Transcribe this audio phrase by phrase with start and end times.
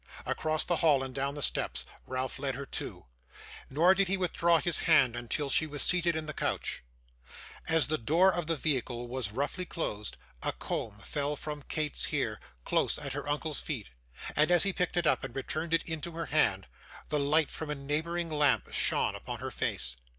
[0.25, 3.05] Across the hall, and down the steps, Ralph led her too;
[3.69, 6.81] nor did he withdraw his hand until she was seated in the coach.
[7.67, 12.39] As the door of the vehicle was roughly closed, a comb fell from Kate's hair,
[12.65, 13.91] close at her uncle's feet;
[14.35, 16.65] and as he picked it up, and returned it into her hand,
[17.09, 19.95] the light from a neighbouring lamp shone upon her face.